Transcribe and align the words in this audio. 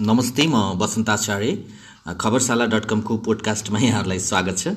नमस्ते 0.00 0.46
म 0.48 0.56
वसन्त 0.80 1.08
आचार्य 1.10 2.14
खबरशाला 2.20 2.64
डट 2.64 2.84
कमको 2.88 3.16
पोडकास्टमा 3.24 3.78
यहाँहरूलाई 3.78 4.18
स्वागत 4.18 4.56
छ। 4.58 4.68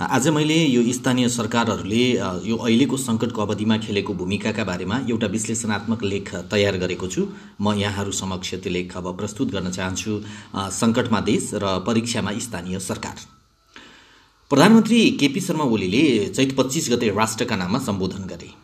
आज 0.00 0.28
मैले 0.28 0.56
यो 0.56 0.80
स्थानीय 0.92 1.28
सरकारहरूले 1.28 2.04
यो 2.48 2.56
अहिलेको 2.56 2.96
सङ्कटको 2.96 3.42
अवधिमा 3.42 3.76
खेलेको 3.84 4.14
भूमिकाका 4.16 4.64
बारेमा 4.64 4.96
एउटा 5.10 5.26
विश्लेषणात्मक 5.36 6.04
लेख 6.04 6.34
तयार 6.48 6.76
गरेको 6.80 7.08
छु। 7.08 7.26
म 7.60 7.76
यहाँहरू 7.76 8.12
समक्ष 8.16 8.54
त्यो 8.64 8.72
लेख 8.72 8.96
अब 8.96 9.12
प्रस्तुत 9.20 9.52
गर्न 9.52 9.70
चाहन्छु 9.70 10.12
सङ्कटमा 10.80 11.20
देश 11.28 11.50
र 11.60 11.84
परीक्षामा 11.84 12.32
स्थानीय 12.40 12.78
सरकार। 12.80 13.16
प्रधानमन्त्री 14.50 15.00
केपी 15.20 15.40
शर्मा 15.40 15.64
ओलीले 15.68 16.04
चैत 16.32 16.56
पच्चिस 16.56 16.90
गते 16.92 17.12
राष्ट्रका 17.12 17.56
नाममा 17.56 17.78
सम्बोधन 17.84 18.24
गरे। 18.32 18.63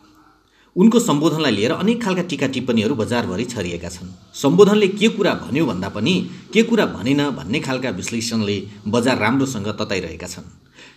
उनको 0.77 0.99
सम्बोधनलाई 1.01 1.53
लिएर 1.53 1.73
अनेक 1.73 2.03
खालका 2.03 2.23
टिका 2.23 2.47
टिप्पणीहरू 2.47 2.95
बजारभरि 2.95 3.45
छरिएका 3.45 3.89
छन्। 3.89 4.09
सम्बोधनले 4.35 4.89
के 4.89 5.09
कुरा 5.09 5.33
भन्यो 5.35 5.67
भन्दा 5.67 5.89
पनि 5.89 6.15
के 6.53 6.63
कुरा 6.63 6.87
भनेन 6.87 7.23
भन्ने 7.31 7.61
खालका 7.61 7.91
विश्लेषणले 7.91 8.57
बजार 8.87 9.19
राम्रोसँग 9.19 9.69
तताइरहेका 9.81 10.27
छन्। 10.27 10.47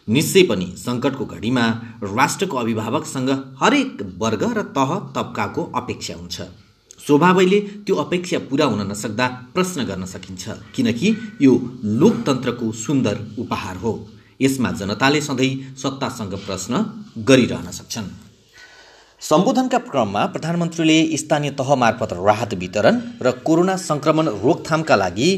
निश्चय 0.08 0.44
पनि 0.44 0.67
सङ्कटको 0.78 1.26
घडीमा 1.26 1.66
राष्ट्रको 2.04 2.58
अभिभावकसँग 2.58 3.30
हरेक 3.62 4.02
वर्ग 4.17 4.44
र 4.58 4.62
तह 4.78 4.90
तब्काको 5.16 5.64
अपेक्षा 5.76 6.16
हुन्छ। 6.16 6.42
स्वभावैले 7.00 7.59
त्यो 7.86 7.95
अपेक्षा 7.95 8.40
पुरा 8.50 8.66
हुन 8.66 8.81
नसक्दा 8.92 9.28
प्रश्न 9.53 9.84
गर्न 9.86 10.05
सकिन्छ 10.05 10.50
किनकि 10.76 11.09
यो 11.42 11.53
लोकतन्त्रको 11.84 12.72
सुन्दर 12.72 13.17
उपहार 13.40 13.76
हो। 13.76 13.94
यसमा 14.42 14.72
जनताले 14.72 15.22
सधैँ 15.22 15.76
सत्तासँग 15.76 16.34
प्रश्न 16.45 16.73
गरिरहन 17.17 17.72
सक्छन्। 17.72 18.08
सम्बोधनका 19.23 19.77
क्रममा 19.90 20.22
प्रधानमन्त्रीले 20.32 20.95
स्थानीय 21.18 21.52
तह 21.59 21.70
मार्फत 21.81 22.14
राहत 22.27 22.54
वितरण 22.62 22.95
र 23.26 23.31
कोरोना 23.48 23.76
सङ्क्रमण 23.80 24.27
रोकथामका 24.41 24.95
लागि 24.95 25.30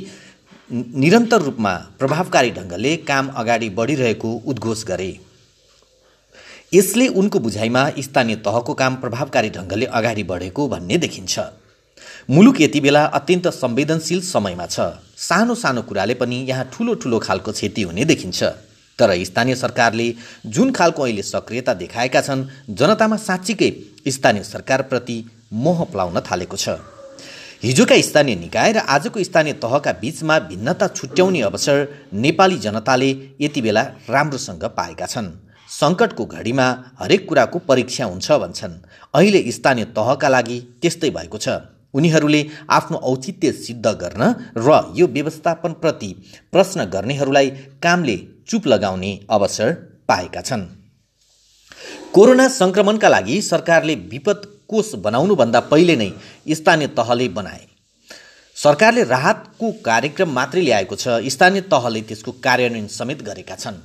निरन्तर 1.03 1.41
रूपमा 1.41 1.73
प्रभावकारी 1.99 2.51
ढङ्गले 2.57 2.95
काम 3.09 3.29
अगाडि 3.41 3.69
बढिरहेको 3.77 4.31
उद्घोष 4.47 4.83
गरे। 4.85 5.11
यसले 6.73 7.07
उनको 7.21 7.39
बुझाइमा 7.45 7.83
स्थानीय 8.07 8.35
तहको 8.47 8.73
काम 8.81 8.95
प्रभावकारी 9.05 9.49
ढङ्गले 9.57 9.85
अगाडि 9.99 10.23
बढेको 10.33 10.67
भन्ने 10.67 10.97
देखिन्छ। 11.05 11.39
मुलुक 12.29 12.61
यति 12.61 12.79
बेला 12.81 13.05
अत्यन्त 13.19 13.47
संवेदनशील 13.53 14.21
समयमा 14.33 14.65
छ। 14.65 14.79
सानो 15.29 15.55
सानो 15.55 15.81
कुराले 15.89 16.13
पनि 16.21 16.45
यहाँ 16.49 16.69
ठुलो 16.73 16.93
ठुलो 17.01 17.19
खालको 17.21 17.51
क्षति 17.51 17.81
हुने 17.81 18.05
देखिन्छ। 18.05 18.43
तर 18.99 19.13
स्थानीय 19.23 19.55
सरकारले 19.55 20.07
जुन 20.47 20.71
खालको 20.71 21.03
अहिले 21.03 21.21
सक्रियता 21.23 21.73
देखाएका 21.75 22.21
छन् 22.21 22.47
जनतामा 22.71 23.17
साँच्चीकै 23.19 23.71
स्थानीय 24.07 24.43
सरकारप्रति 24.43 25.17
मोह 25.53 25.83
पलाउन 25.93 26.19
थालेको 26.21 26.57
छ। 26.57 26.77
हिजोका 27.63 27.95
स्थानीय 28.01 28.35
निकाय 28.35 28.71
र 28.73 28.77
आजको 28.77 29.23
स्थानीय 29.23 29.53
तहका 29.63 29.91
बीचमा 30.01 30.37
भिन्नता 30.39 30.87
छुट्याउने 30.87 31.41
अवसर 31.41 31.87
नेपाली 32.15 32.57
जनताले 32.57 33.09
यति 33.41 33.61
बेला 33.61 33.83
राम्रोसँग 34.09 34.63
पाएका 34.77 35.05
छन्। 35.05 35.31
सङ्कटको 35.69 36.25
घडीमा 36.27 36.67
हरेक 36.99 37.27
कुराको 37.29 37.59
परीक्षा 37.59 38.05
हुन्छ 38.05 38.31
भन्छन्। 38.43 38.81
अहिले 39.13 39.51
स्थानीय 39.51 39.85
तहका 39.97 40.29
लागि 40.29 40.59
त्यस्तै 40.81 41.09
भएको 41.09 41.37
छ। 41.37 41.49
उनीहरूले 41.93 42.41
आफ्नो 42.69 42.97
औचित्य 43.09 43.51
सिद्ध 43.55 43.87
गर्न 43.87 44.23
र 44.57 44.69
यो 44.95 45.07
व्यवस्थापनप्रति 45.07 46.09
प्रश्न 46.51 46.85
गर्नेहरूलाई 46.85 47.49
कामले 47.83 48.17
चुप 48.47 48.67
लगाउने 48.67 49.11
अवसर 49.29 49.71
पाएका 50.07 50.41
छन्। 50.41 50.65
कोरोना 52.13 52.47
सङ्क्रमणका 52.47 53.09
लागि 53.09 53.41
सरकारले 53.41 53.95
विपद 54.11 54.41
कोष 54.69 54.93
बनाउनुभन्दा 55.05 55.59
पहिले 55.71 55.95
नै 55.95 56.11
स्थानीय 56.49 56.87
तहले 56.97 57.27
बनाए। 57.29 57.65
सरकारले 58.57 59.03
राहतको 59.05 59.71
कार्यक्रम 59.85 60.29
मात्रै 60.31 60.61
ल्याएको 60.61 60.95
छ 60.95 61.19
स्थानीय 61.27 61.61
तहले 61.73 62.01
त्यसको 62.01 62.31
कार्यान्वयन 62.45 62.87
समेत 62.89 63.21
गरेका 63.21 63.55
छन्। 63.55 63.83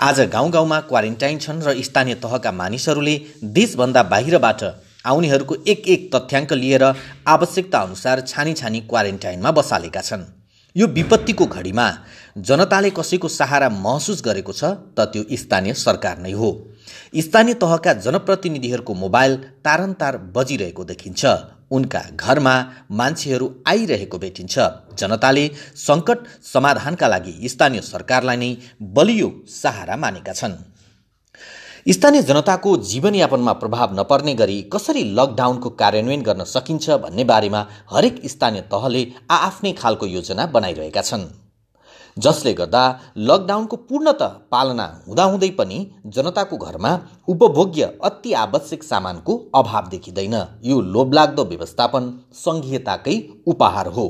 आज 0.00 0.20
गाउँ 0.32 0.50
गाउँमा 0.50 0.80
क्वारेन्टाइन 0.90 1.38
छन् 1.38 1.62
र 1.62 1.74
स्थानीय 1.82 2.14
तहका 2.14 2.52
मानिसहरूले 2.52 3.16
देशभन्दा 3.56 4.02
बाहिरबाट 4.12 4.62
आउनेहरूको 5.04 5.54
एक 5.66 5.88
एक 5.88 6.10
तथ्याङ्क 6.14 6.52
लिएर 6.52 6.84
आवश्यकता 7.26 7.78
अनुसार 7.80 8.20
छानी 8.22 8.54
छानी 8.54 8.80
क्वारेन्टाइनमा 8.90 9.50
बसालेका 9.50 10.00
छन्। 10.00 10.24
यो 10.78 10.86
विपत्तिको 10.86 11.46
घडीमा 11.46 11.86
जनताले 12.48 12.90
कसैको 12.90 13.28
सहारा 13.28 13.68
महसुस 13.76 14.22
गरेको 14.24 14.52
छ 14.52 14.64
त 14.96 15.06
त्यो 15.12 15.22
स्थानीय 15.36 15.74
सरकार 15.74 16.18
नै 16.18 16.32
हो। 16.32 16.50
स्थानीय 17.18 17.54
तहका 17.54 17.92
जनप्रतिनिधिहरूको 18.06 18.94
मोबाइल 18.94 19.36
तारन्तार 19.66 20.16
बजिरहेको 20.36 20.84
देखिन्छ। 20.84 21.22
उनका 21.70 22.02
घरमा 22.14 22.54
मान्छेहरू 22.90 23.46
आइरहेको 23.66 24.18
भेटिन्छ। 24.18 24.54
जनताले 24.98 25.44
सङ्कट 25.76 26.18
समाधानका 26.52 27.06
लागि 27.08 27.34
स्थानीय 27.48 27.80
सरकारलाई 27.82 28.36
नै 28.36 28.50
बलियो 28.96 29.28
सहारा 29.52 29.96
मानेका 29.96 30.32
छन्। 30.32 30.54
स्थानीय 31.86 32.22
जनताको 32.22 32.76
जीवनयापनमा 32.76 33.52
प्रभाव 33.52 33.94
नपर्ने 33.94 34.34
गरी 34.34 34.60
कसरी 34.72 35.02
लकडाउनको 35.14 35.70
कार्यान्वयन 35.72 36.22
गर्न 36.22 36.44
सकिन्छ 36.44 36.90
भन्ने 37.02 37.24
बारेमा 37.24 37.66
हरेक 37.90 38.20
स्थानीय 38.26 38.60
तहले 38.72 39.02
आआफ्नै 39.30 39.72
खालको 39.72 40.06
योजना 40.06 40.46
बनाइरहेका 40.46 41.02
छन्। 41.02 41.26
जसले 42.16 42.52
गर्दा 42.52 42.82
लकडाउनको 43.16 43.76
पूर्णत 43.88 44.22
पालना 44.50 44.86
हुँदाहुँदै 45.06 45.50
पनि 45.50 45.78
जनताको 46.06 46.56
घरमा 46.58 46.92
उपभोग्य 47.28 47.92
अति 48.04 48.32
आवश्यक 48.34 48.82
सामानको 48.82 49.36
अभाव 49.54 49.88
देखिँदैन। 49.88 50.34
यो 50.64 50.80
लोभलाग्दो 50.94 51.44
व्यवस्थापन 51.44 52.12
सङ्घीयताकै 52.36 53.16
उपहार 53.46 53.86
हो। 53.88 54.06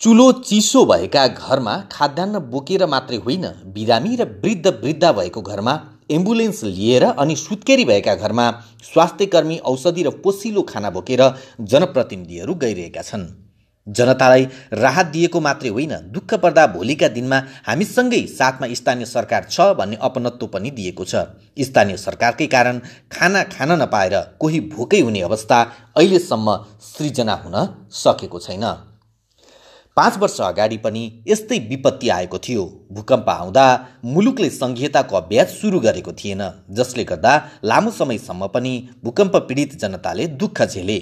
चुलो 0.00 0.32
चिसो 0.40 0.84
भएका 0.84 1.26
घरमा 1.28 1.76
खाद्यान्न 1.92 2.38
बोकेर 2.50 2.86
मात्रै 2.86 3.16
होइन 3.16 3.46
बिरामी 3.74 4.16
र 4.16 4.24
वृद्ध 4.42 4.66
वृद्ध 4.82 5.04
भएको 5.04 5.42
घरमा 5.42 5.74
एम्बुलेन्स 6.10 6.62
लिएर 6.66 7.04
अनि 7.04 7.36
सुत्केरी 7.36 7.84
भएका 7.84 8.14
घरमा 8.14 8.50
स्वास्थ्यकर्मी 8.84 9.58
औषधि 9.66 10.02
र 10.02 10.10
पोसिलो 10.24 10.62
खाना 10.62 10.90
बोकेर 10.90 11.22
जनप्रतिनिधिहरू 11.62 12.54
गइरहेका 12.54 13.02
छन्। 13.02 13.26
जनतालाई 13.86 14.44
राहत 14.74 15.06
दिएको 15.06 15.40
मात्रै 15.40 15.68
होइन 15.68 15.92
दुःख 16.12 16.34
पर्दा 16.34 16.66
भोलिका 16.66 17.08
दिनमा 17.08 17.36
हामीसँगै 17.66 18.20
साथमा 18.28 18.66
स्थानीय 18.74 19.06
सरकार 19.06 19.46
छ 19.50 19.60
भन्ने 19.78 19.96
अपनत्व 20.02 20.46
पनि 20.46 20.70
दिएको 20.70 21.04
छ। 21.04 21.24
स्थानीय 21.60 21.96
सरकारकै 21.96 22.46
कारण 22.46 22.80
खाना 23.12 23.42
खान 23.48 23.72
नपाएर 23.82 24.16
कोही 24.40 24.60
भोकै 24.68 25.00
हुने 25.00 25.20
अवस्था 25.20 25.62
अहिलेसम्म 25.96 26.56
सृजना 26.82 27.34
हुन 27.34 27.56
सकेको 27.94 28.38
छैन। 28.38 28.64
पाँच 29.98 30.16
वर्ष 30.18 30.40
अगाडि 30.40 30.76
पनि 30.78 31.00
यस्तै 31.28 31.58
विपत्ति 31.58 32.08
आएको 32.08 32.38
थियो। 32.38 32.64
भूकम्प 32.92 33.28
आउँदा 33.28 33.64
मुलुकले 34.04 34.50
सङ्घीयताको 34.50 35.16
अभ्यास 35.16 35.56
सुरु 35.60 35.80
गरेको 35.80 36.12
थिएन 36.12 36.42
जसले 36.70 37.04
गर्दा 37.04 37.32
लामो 37.64 37.90
समयसम्म 37.90 38.46
पनि 38.46 38.72
भूकम्प 39.04 39.36
पीडित 39.48 39.74
जनताले 39.80 40.26
दुःख 40.38 40.62
झेले। 40.62 40.98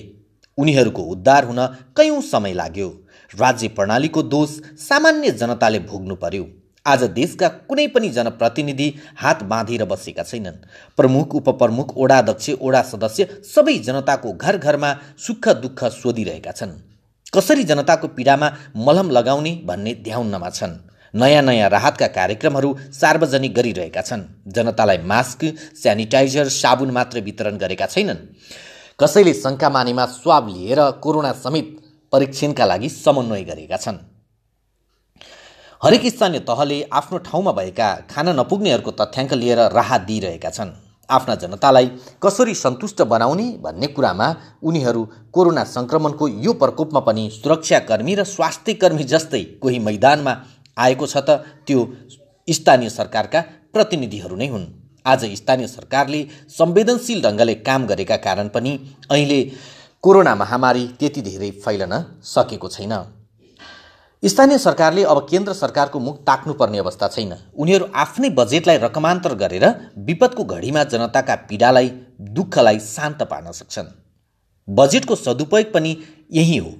उनीहरूको 0.58 1.02
उद्धार 1.04 1.44
हुन 1.44 1.60
कयौँ 1.96 2.20
समय 2.22 2.52
लाग्यो। 2.54 2.88
राज्य 3.32 3.68
प्रणालीको 3.68 4.22
दोष 4.24 4.56
सामान्य 4.78 5.30
जनताले 5.34 5.78
भोग्नु 5.82 6.14
पर्यो। 6.16 6.46
आज 6.86 7.02
देशका 7.12 7.48
कुनै 7.68 7.86
पनि 7.88 8.08
जनप्रतिनिधि 8.08 8.92
हात 9.16 9.42
बाँधेर 9.44 9.84
बसेका 9.84 10.22
छैनन्। 10.22 10.64
प्रमुख 10.98 11.34
उपप्रमुख 11.34 11.96
ओडाध्यक्ष 11.96 12.50
ओडा 12.60 12.82
सदस्य 12.86 13.28
सबै 13.54 13.78
जनताको 13.78 14.32
घर 14.34 14.56
घरमा 14.56 14.96
सुख 15.18 15.48
दुःख 15.62 15.84
सोधिरहेका 15.94 16.52
छन्। 16.52 16.78
कसरी 17.34 17.64
जनताको 17.64 18.08
पीडामा 18.08 18.48
मलम 18.76 19.10
लगाउने 19.10 19.52
भन्ने 19.64 19.94
ध्याउन्नमा 19.94 20.50
छन्? 20.50 20.74
नयाँ 21.14 21.42
नयाँ 21.42 21.68
राहतका 21.70 22.06
कार्यक्रमहरू 22.06 22.76
सार्वजनिक 22.92 23.54
गरिरहेका 23.54 24.02
छन्। 24.02 24.22
जनतालाई 24.46 24.98
मास्क 24.98 25.44
सेनिटाइजर 25.82 26.48
साबुन 26.48 26.90
मात्र 26.90 27.20
वितरण 27.20 27.56
गरेका 27.56 27.86
छैनन्। 27.86 28.20
कसैले 29.00 29.34
शङ्का 29.34 29.68
मानेमा 29.70 30.06
स्वाब 30.06 30.48
लिएर 30.48 30.80
कोरोना 31.02 31.32
समेत 31.32 31.68
परीक्षणका 32.12 32.64
लागि 32.64 32.88
समन्वय 32.88 33.42
गरेका 33.42 33.76
छन्। 33.76 33.98
हरेक 35.82 36.06
स्थानीय 36.06 36.40
तहले 36.40 36.82
आफ्नो 36.92 37.18
ठाउँमा 37.18 37.52
भएका 37.52 37.88
खान 38.10 38.28
नपुग्नेहरूको 38.40 38.90
तथ्याङ्क 38.90 39.32
लिएर 39.32 39.60
राहत 39.72 40.00
दिइरहेका 40.00 40.50
छन्। 40.50 40.85
आफ्ना 41.10 41.34
जनतालाई 41.34 41.86
कसरी 42.22 42.54
सन्तुष्ट 42.54 43.02
बनाउने 43.02 43.46
भन्ने 43.62 43.86
कुरामा 43.86 44.28
उनीहरू 44.62 45.02
कोरोना 45.32 45.64
सङ्क्रमणको 45.64 46.28
यो 46.44 46.52
प्रकोपमा 46.52 47.00
पनि 47.00 47.24
सुरक्षाकर्मी 47.32 48.14
र 48.14 48.24
स्वास्थ्यकर्मी 48.26 49.04
जस्तै 49.04 49.42
कोही 49.62 49.78
मैदानमा 49.78 50.32
आएको 50.76 51.06
छ 51.06 51.16
त 51.18 51.30
त्यो 51.66 51.80
स्थानीय 52.48 52.88
सरकारका 52.90 53.40
प्रतिनिधिहरू 53.72 54.36
नै 54.36 54.48
हुन्। 54.48 54.66
आज 55.06 55.24
स्थानीय 55.36 55.66
सरकारले 55.66 56.20
संवेदनशील 56.50 57.22
ढङ्गले 57.22 57.54
काम 57.68 57.86
गरेका 57.86 58.16
कारण 58.26 58.48
पनि 58.54 58.72
अहिले 59.10 59.40
कोरोना 60.04 60.34
महामारी 60.34 60.84
त्यति 60.98 61.20
धेरै 61.22 61.50
फैलन 61.64 61.94
सकेको 62.24 62.68
छैन। 62.68 62.92
स्थानीय 64.28 64.58
सरकारले 64.58 65.02
अब 65.04 65.18
केन्द्र 65.30 65.52
सरकारको 65.52 65.98
मुख 66.00 66.16
ताक्नुपर्ने 66.18 66.78
अवस्था 66.78 67.08
छैन। 67.08 67.34
उनीहरू 67.54 67.86
आफ्नै 67.94 68.28
बजेटलाई 68.30 68.78
रकमान्तर 68.78 69.34
गरेर 69.34 69.66
विपदको 69.98 70.44
घडीमा 70.44 70.82
जनताका 70.84 71.34
पीडालाई 71.48 71.88
दुःखलाई 72.34 72.78
शान्त 72.78 73.22
पार्न 73.22 73.52
सक्छन्। 73.52 73.92
बजेटको 74.68 75.14
सदुपयोग 75.16 75.72
पनि 75.72 75.96
यही 76.32 76.56
हो। 76.56 76.72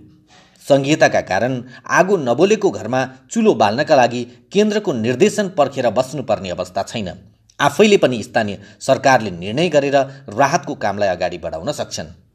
सङ्घीयताका 0.66 1.20
कारण 1.20 1.62
आगो 1.86 2.16
नबोलेको 2.16 2.70
घरमा 2.70 3.06
चुलो 3.30 3.54
बाल्नका 3.54 3.96
लागि 3.96 4.24
केन्द्रको 4.52 4.92
निर्देशन 4.92 5.48
पर्खेर 5.48 5.90
बस्नुपर्ने 5.90 6.50
अवस्था 6.50 6.82
छैन। 6.82 7.14
आफैले 7.60 7.96
पनि 7.96 8.22
स्थानीय 8.22 8.58
सरकारले 8.80 9.30
निर्णय 9.30 9.68
गरेर 9.68 9.96
राहतको 10.34 10.74
कामलाई 10.74 11.08
अगाडि 11.08 11.38
बढाउन 11.38 11.72
सक्छन्। 11.72 12.25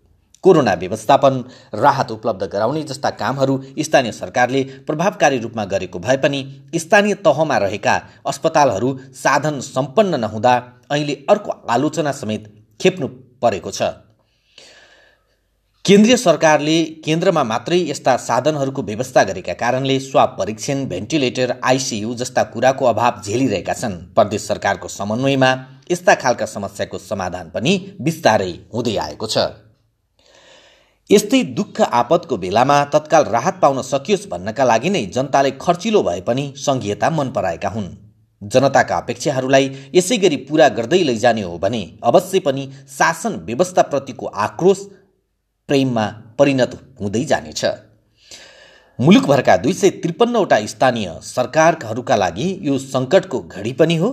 कोरोना 0.43 0.73
व्यवस्थापन 0.73 1.43
राहत 1.75 2.11
उपलब्ध 2.11 2.43
गराउने 2.53 2.83
जस्ता 2.83 3.09
कामहरू 3.15 3.61
स्थानीय 3.79 4.11
सरकारले 4.11 4.63
प्रभावकारी 4.87 5.37
रूपमा 5.39 5.65
गरेको 5.73 5.99
भए 5.99 6.17
पनि 6.17 6.39
स्थानीय 6.75 7.13
तहमा 7.25 7.57
रहेका 7.57 7.95
अस्पतालहरू 8.27 8.97
साधन 9.15 9.59
सम्पन्न 9.65 10.19
नहुँदा 10.19 10.55
अहिले 10.91 11.15
अर्को 11.29 11.51
आलोचना 11.69 12.11
समेत 12.11 12.47
खेप्नु 12.79 13.07
परेको 13.41 13.71
छ। 13.71 13.93
केन्द्रीय 15.85 16.17
सरकारले 16.17 16.81
केन्द्रमा 17.05 17.43
मात्रै 17.43 17.77
यस्ता 17.81 18.15
साधनहरूको 18.19 18.81
व्यवस्था 18.83 19.23
गरेका 19.23 19.53
कारणले 19.61 19.99
स्वाब 19.99 20.35
परीक्षण 20.39 20.85
भेन्टिलेटर 20.87 21.53
आइसियु 21.63 22.13
जस्ता 22.15 22.43
कुराको 22.53 22.85
अभाव 22.85 23.21
झेलिरहेका 23.21 23.73
छन्। 23.73 23.97
प्रदेश 24.15 24.47
सरकारको 24.47 24.87
समन्वयमा 24.89 25.51
यस्ता 25.91 26.15
खालका 26.15 26.45
समस्याको 26.47 26.97
समाधान 26.99 27.49
पनि 27.49 27.73
बिस्तारै 28.01 28.53
हुँदै 28.73 28.95
आएको 28.97 29.27
छ। 29.27 29.37
यस्तै 31.11 31.39
दुःख 31.55 31.79
आपतको 31.81 32.35
बेलामा 32.37 32.75
तत्काल 32.93 33.23
राहत 33.33 33.55
पाउन 33.61 33.81
सकियोस् 33.83 34.27
भन्नका 34.31 34.63
लागि 34.63 34.89
नै 34.89 35.01
जनताले 35.15 35.51
खर्चिलो 35.63 36.01
भए 36.03 36.21
पनि 36.27 36.43
सङ्घीयता 36.65 37.09
मन 37.09 37.31
पराएका 37.35 37.69
हुन्। 37.69 37.89
जनताका 38.41 38.97
अपेक्षाहरूलाई 38.97 39.65
यसै 39.95 40.17
गरी 40.17 40.37
पुरा 40.47 40.67
गर्दै 40.77 41.01
लैजाने 41.03 41.41
हो 41.41 41.57
भने 41.63 41.81
अवश्य 42.03 42.39
पनि 42.47 42.63
शासन 42.97 43.35
व्यवस्थाप्रतिको 43.47 44.25
आक्रोश 44.45 44.79
प्रेममा 45.69 46.05
परिणत 46.39 46.71
हुँदै 47.01 47.23
जानेछ। 47.31 47.61
मुलुकभरका 48.99 49.57
दुई 49.57 49.73
सय 49.73 49.89
त्रिपन्नवटा 50.01 50.57
स्थानीय 50.73 51.11
सरकारहरूका 51.25 52.15
लागि 52.23 52.47
यो 52.69 52.77
सङ्कटको 52.87 53.39
घडी 53.51 53.73
पनि 53.81 53.95
हो 53.97 54.09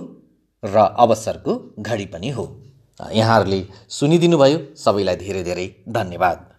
र 0.63 0.75
अवसरको 1.05 1.53
घडी 1.79 2.05
पनि 2.13 2.29
हो। 2.37 2.45
यहाँहरूले 2.99 3.63
सुनिदिनुभयो 3.97 4.59
सबैलाई 4.83 5.15
धेरै 5.15 5.43
धेरै 5.43 5.67
धन्यवाद। 5.97 6.49